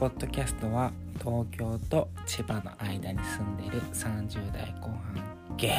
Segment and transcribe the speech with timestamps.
[0.00, 5.70] ポッドキャストは東京と千葉の間に住んでいる30代後半ゲイ。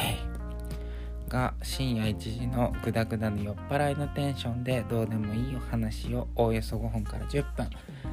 [1.28, 7.68] が深夜1時のグダグダの酔っ払いのテンションでどうでもいいお話をおおよそ5分から10分。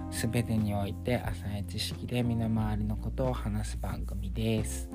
[0.10, 4.90] 全てにおいて浅い知識で身の回りのことを話す番組です。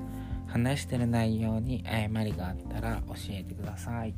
[0.47, 4.13] 話してる内容に誤りがあったら教えてください。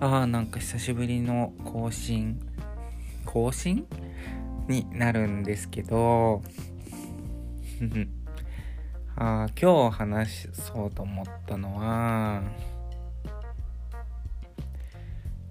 [0.00, 2.38] あーなんか久しぶりの更新。
[3.24, 3.86] 更新？
[4.68, 6.42] になるんですけど
[9.16, 12.42] あ今日話そうと思ったのは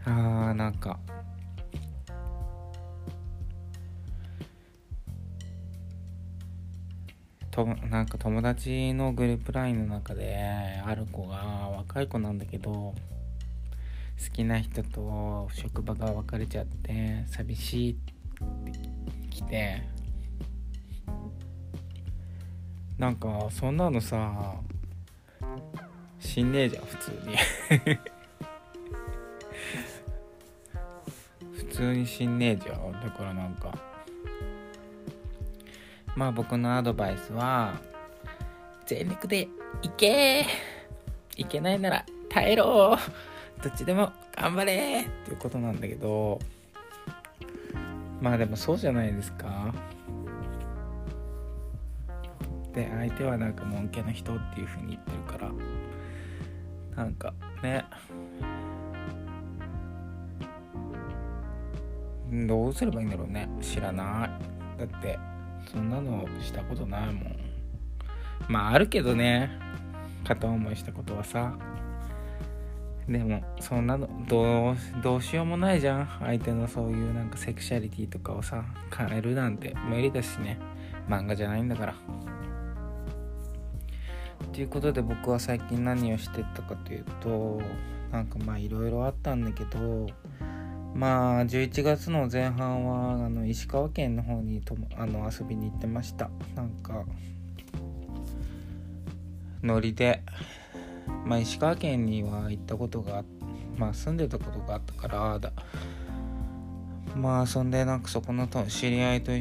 [0.06, 1.00] あーなんか
[7.52, 12.96] となんか友達のグループ LINE の中である子が若い子なんだけど好
[14.34, 18.95] きな人と職場が別れちゃって寂しいって
[19.36, 19.82] 来て。
[22.98, 24.56] なんかそんなのさ
[26.18, 27.36] 死んねえじゃん普通に。
[31.54, 32.94] 普通に死んねえじゃん。
[32.94, 33.78] だからなんか。
[36.16, 37.74] まあ僕のアドバイスは
[38.86, 39.50] 全力で
[39.82, 40.46] いけ。
[41.36, 42.98] いけないなら耐えろ。
[43.62, 45.02] どっちでも頑張れ。
[45.02, 46.40] っていうことなんだけど。
[48.26, 49.72] まあでもそうじゃないですか。
[52.74, 55.52] で相手はなんかのんけの人っていう風に言ってるから。
[57.04, 57.86] なんかね。
[62.48, 63.48] どうすればいいんだろうね。
[63.62, 64.26] 知らな
[64.76, 64.80] い。
[64.80, 65.20] だって
[65.72, 67.38] そんなのしたことないもん。
[68.48, 69.52] まああるけどね。
[70.28, 71.56] 片思いしたことはさ。
[73.08, 76.10] でもそんなのどうどうしようもないじゃん。
[76.20, 78.64] 相手のそういうなんかセクシャリティとかをさ
[78.96, 80.60] 変えるなんて無理だしね。
[81.08, 81.96] 漫画じゃないんだから。
[84.54, 87.62] ということで僕は最近何をしてたかというと
[88.12, 90.08] なんかまあいろいろあったんだけど
[90.94, 96.30] まあ11月の前半はあの石川県の方にとあの遊びに行ってました。
[96.56, 97.04] なんか
[99.62, 100.22] ノリで
[101.26, 103.24] まあ、石川県には行ったことがあ
[103.78, 105.52] まあ住んでたことがあったからだ
[107.16, 109.32] まあそんでなんかそこのと知り合いと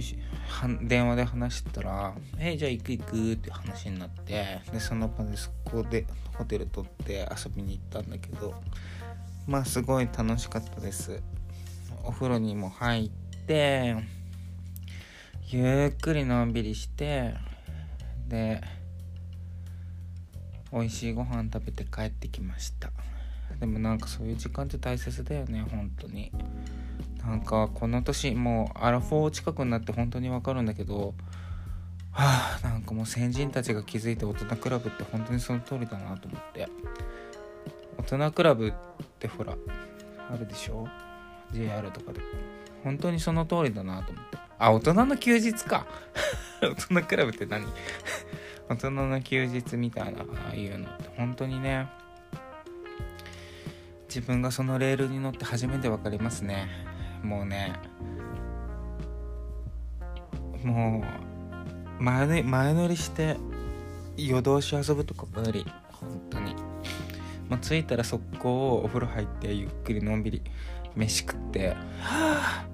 [0.83, 6.07] 電話で話したら「えじゃあ行く行く」って話になってでその場でそこで
[6.37, 8.55] ホテル取って遊びに行ったんだけど
[9.47, 11.23] まあすごい楽しかったです。
[12.07, 13.11] お風呂にも入っ
[13.47, 13.97] て
[15.49, 17.35] ゆっくりのんびりして
[18.29, 18.61] で
[20.75, 22.91] 美味しいご飯食べて帰ってきました。
[23.61, 26.33] でもなんかそういう時間って大切だよね本当に。
[27.25, 31.15] なんかこの年もうアラフォー近くになって本当にわかるんだけど
[32.13, 36.69] はあなんかもう先人たちが築いた大人クラブって本当にその通りだなと思って。
[37.97, 38.73] 大人クラブっ
[39.19, 39.57] てほら
[40.31, 40.89] あるでしょ
[41.53, 42.21] ？JR とかで。
[42.83, 44.39] 本当にその通りだなと思って。
[44.59, 45.87] あ大人の休日か。
[46.61, 47.65] 大人クラブって何？
[48.69, 51.89] 大人の休日みたいなああいうのって本当にね
[54.09, 56.69] 自分がそのレールに乗って初めて分かりますね。
[57.23, 57.73] もうね
[60.63, 61.05] も
[61.99, 63.37] う前前乗りして
[64.17, 66.55] 夜通し遊ぶとか無理本当に。
[67.49, 70.43] もう着いたら速攻お風呂入ってゆっくりのんびり
[70.97, 72.67] 飯食ってはあ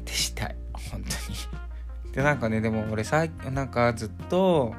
[0.00, 0.56] ってしたい。
[0.72, 1.63] 本当に。
[2.14, 4.72] でなんかねでも俺さなんかずっと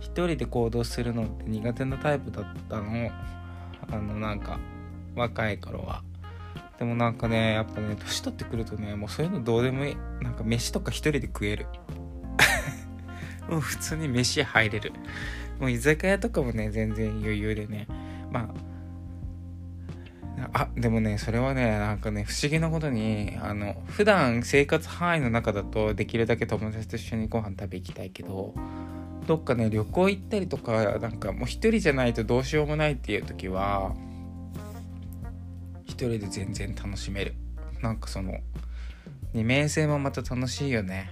[0.00, 3.10] 一人で行動するのって苦手なタイプだったの。
[3.92, 4.58] あのなんか
[5.14, 6.02] 若い頃は。
[6.78, 9.96] でもなんかねやっぱね年取ってくるとねもうそういうのどうでもいい。
[10.22, 11.66] なんか飯とか一人で食える。
[13.48, 14.92] もう普通に飯入れる。
[15.60, 17.86] もう居酒屋とかもね全然余裕でね。
[18.32, 18.48] まあ
[20.52, 28.54] あでもねそれはねなんかね不思議なことにあの普段生活範囲の中だとできるだけ友達と一緒にご飯食べ行きたいけど
[29.26, 33.94] どっかね旅行行ったりとかなんかもう一人じゃないとどうしようもないっていう時は
[35.84, 37.34] 一人で全然楽しめる。
[37.80, 38.38] なんかその
[39.32, 41.10] 二面性もまた楽しいよね。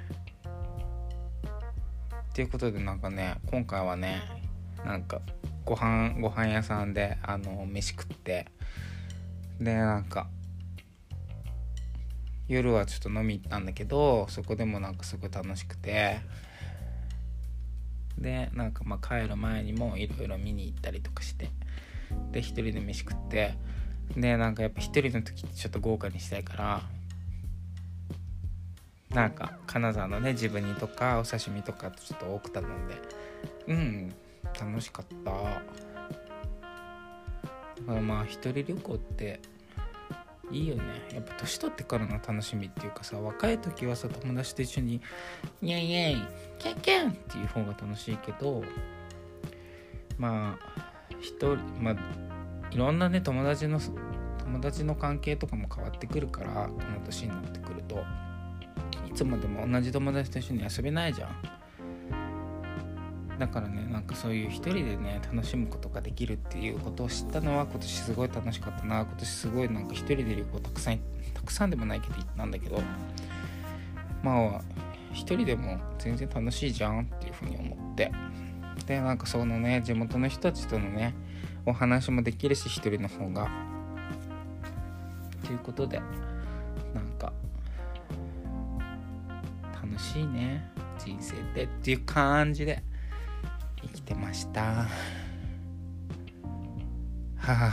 [2.31, 4.23] っていうことでなんかね今回はね
[4.85, 5.21] なんか
[5.65, 8.47] ご飯ご飯屋さんであの飯食って
[9.61, 10.29] でなんか
[12.49, 16.21] 夜はちょっと飲み行ったんだけどそこでもなんかすごい楽しくて。
[18.17, 21.51] でなんかまあ帰る前にもいろいろ見に行ったりとかして。
[22.33, 23.55] で一人で飯食って。
[24.17, 26.83] でなんかやっぱ一人の時ってちょっと豪華にしたいから。
[29.11, 32.95] なんか金沢のね自分にとかお刺身とかちょっと多く頼んで。
[33.69, 34.15] うん
[34.59, 35.63] 楽しかった。
[37.87, 39.41] まあ一人旅行って
[40.51, 40.83] いいよね
[41.13, 45.01] やっぱ年取ってからの楽しみっていうかさ若い時はさ友達と一緒に
[45.63, 46.29] 「イェイイェイ
[46.59, 48.63] キャンキャン!」っていう方が楽しいけど
[50.17, 51.97] まあ一人まあ
[52.71, 53.79] いろんなね友達の
[54.39, 58.03] 友達の関係とかも変わってくるからこの年になってくると
[59.07, 61.58] いつまでも同じ友達と一緒に遊べないじゃん
[63.39, 69.03] だからねなんかそういう一人でね楽しむことができるっていうことを知ったのは今年すごい楽しかったな。
[69.03, 70.99] 今年すごいなんか一人で旅行たくさん
[71.35, 72.83] たくさんでもないけどなんだけど
[74.23, 74.61] まあ
[75.13, 78.11] 一人でも全然楽しいじゃんっていうふうに思って。
[78.87, 81.15] でなんかそのね地元の人たちとのね
[81.67, 83.49] お話もできるし一人の方が。
[85.45, 86.01] ということで
[86.95, 87.33] なんか
[89.75, 92.83] 楽しいね人生ってっていう感じで。
[93.83, 94.63] 生きてました。
[94.63, 94.89] は
[97.47, 97.73] あ。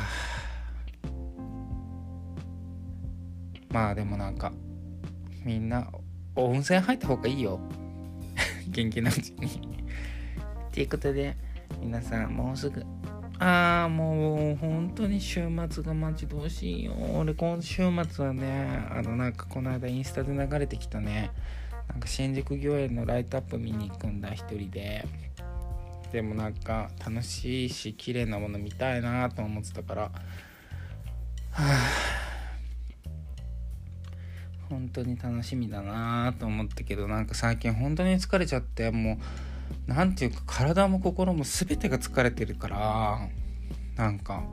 [3.70, 4.54] まあでもなんか
[5.44, 5.92] みんな
[6.36, 7.60] 温泉入った方がいいよ。
[8.70, 9.76] 元気なうちに。
[10.72, 11.36] ということで
[11.82, 12.86] 皆さんもうすぐ
[13.40, 16.94] ああもう本当に週末が待ち遠しいよ。
[16.94, 21.32] 俺今週末はねあのなんかこの間インスタで流れてきたね。
[21.90, 25.06] なんか新宿御苑のライトアップ見に行くんだ一人で。
[26.12, 30.02] でもなんか楽しいし綺麗なもの見たいなと思ってたから。
[30.04, 30.12] は
[31.52, 32.26] あ。
[34.70, 39.18] 本当に楽しみだなと思ったけどなんか最近本当に疲れちゃってもう
[39.88, 43.30] 何て言うか体も心も全てが疲れてるから
[43.96, 44.44] なんか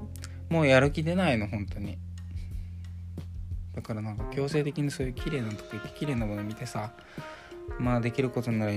[0.50, 1.98] もうやる気出ないの本当に。
[3.74, 6.92] だからなんか強制的にそういう綺麗なとこ行って綺麗なもの見てさ
[7.78, 8.72] まあできることなら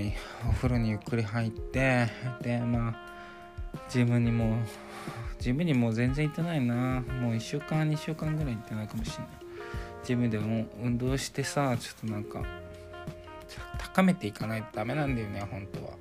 [0.49, 2.07] お風呂にゆっくり入って
[2.41, 2.95] でまあ
[3.89, 4.57] ジムにも
[5.39, 7.01] ジムにも全然行ってないな。
[7.01, 9.27] もう1週間2週間ぐらい行ってないかもしれない。
[10.03, 12.43] ジムでも運動してさちょっとなんか
[13.77, 15.91] 高めていかないとダメなんだよね本当は。
[15.91, 15.97] で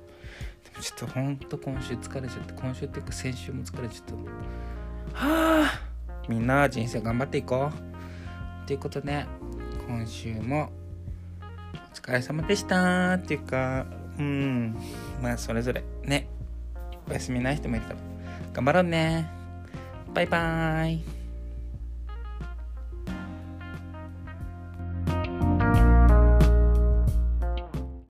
[0.75, 4.13] もちょっとほんと今週疲れちゃって今週っていうか先週も疲れちゃった
[5.27, 5.81] はあ
[6.27, 8.67] みんな人生頑張っていこう。
[8.67, 9.25] ということで
[9.87, 10.71] 今週も
[11.95, 13.85] お疲れ様でしたっていうか
[14.19, 14.75] うん。
[15.23, 16.27] まあそれぞれね。
[17.09, 17.99] お休みない人もいるから
[18.53, 19.29] 頑張ろうね。
[20.13, 21.14] バイバーイ。